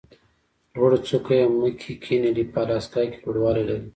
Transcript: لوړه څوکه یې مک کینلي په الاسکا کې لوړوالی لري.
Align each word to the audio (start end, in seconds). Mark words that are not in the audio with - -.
لوړه 0.75 0.97
څوکه 1.07 1.33
یې 1.39 1.45
مک 1.59 1.81
کینلي 2.03 2.45
په 2.53 2.59
الاسکا 2.63 3.01
کې 3.11 3.17
لوړوالی 3.23 3.63
لري. 3.69 3.87